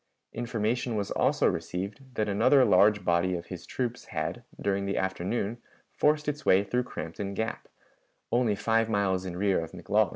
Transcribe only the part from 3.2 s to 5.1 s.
of his troops had, during the